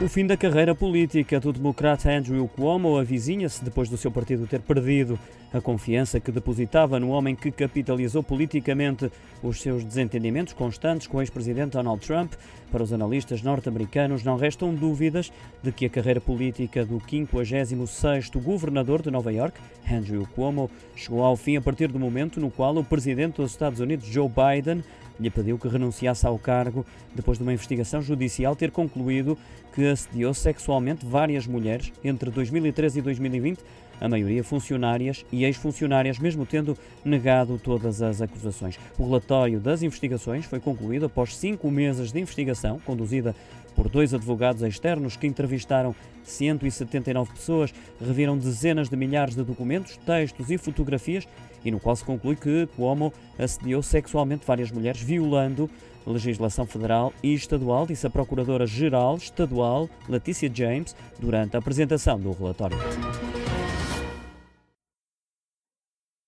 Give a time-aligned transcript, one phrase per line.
[0.00, 4.60] O fim da carreira política do democrata Andrew Cuomo avizinha-se depois do seu partido ter
[4.60, 5.18] perdido
[5.52, 9.10] a confiança que depositava no homem que capitalizou politicamente
[9.42, 12.34] os seus desentendimentos constantes com o ex-presidente Donald Trump.
[12.70, 15.32] Para os analistas norte-americanos, não restam dúvidas
[15.64, 19.60] de que a carreira política do 56º governador de Nova York,
[19.90, 23.80] Andrew Cuomo, chegou ao fim a partir do momento no qual o presidente dos Estados
[23.80, 24.84] Unidos, Joe Biden,
[25.18, 29.36] lhe pediu que renunciasse ao cargo depois de uma investigação judicial ter concluído
[29.74, 33.58] que assediou sexualmente várias mulheres entre 2013 e 2020,
[34.00, 38.78] a maioria funcionárias e ex-funcionárias, mesmo tendo negado todas as acusações.
[38.96, 43.34] O relatório das investigações foi concluído após cinco meses de investigação, conduzida
[43.78, 47.72] por dois advogados externos que entrevistaram 179 pessoas,
[48.04, 51.28] reviram dezenas de milhares de documentos, textos e fotografias
[51.64, 55.70] e no qual se conclui que Cuomo assediou sexualmente várias mulheres, violando
[56.04, 62.76] legislação federal e estadual, disse a Procuradora-Geral Estadual Letícia James durante a apresentação do relatório.